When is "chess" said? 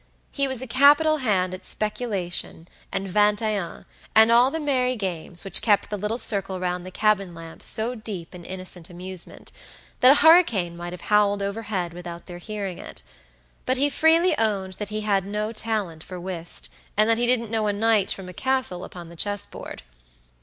19.15-19.45